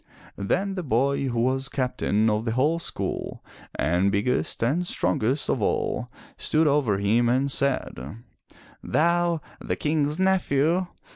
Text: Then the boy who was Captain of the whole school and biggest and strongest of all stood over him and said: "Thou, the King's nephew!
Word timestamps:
Then 0.39 0.73
the 0.73 0.81
boy 0.81 1.27
who 1.27 1.39
was 1.39 1.69
Captain 1.69 2.27
of 2.27 2.43
the 2.45 2.53
whole 2.53 2.79
school 2.79 3.45
and 3.75 4.11
biggest 4.11 4.63
and 4.63 4.87
strongest 4.87 5.47
of 5.47 5.61
all 5.61 6.09
stood 6.39 6.65
over 6.65 6.97
him 6.97 7.29
and 7.29 7.51
said: 7.51 8.17
"Thou, 8.83 9.41
the 9.63 9.75
King's 9.75 10.19
nephew! 10.19 10.87